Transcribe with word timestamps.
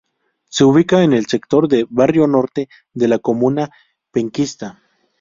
Se 0.49 0.63
ubica 0.65 1.03
en 1.03 1.13
el 1.13 1.27
sector 1.27 1.67
de 1.67 1.85
Barrio 1.87 2.25
Norte 2.25 2.67
de 2.91 3.07
la 3.07 3.19
comuna 3.19 3.69
penquista. 4.09 4.81